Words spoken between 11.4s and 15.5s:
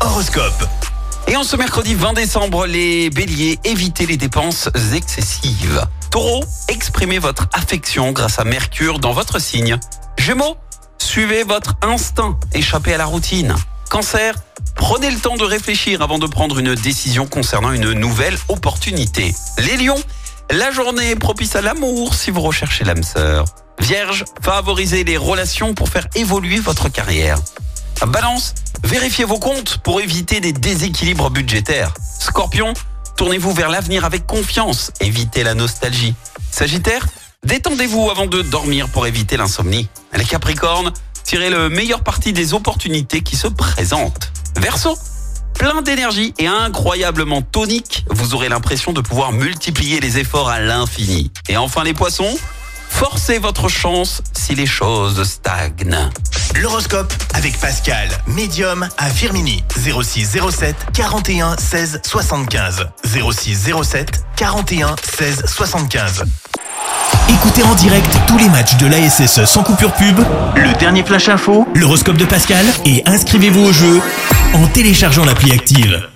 votre instinct, échappez à la routine. Cancer, prenez le temps de